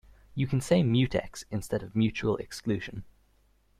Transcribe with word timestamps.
You 0.33 0.47
can 0.47 0.61
say 0.61 0.81
mutex 0.81 1.43
instead 1.51 1.83
of 1.83 1.95
mutual 1.95 2.35
exclusion. 2.37 3.03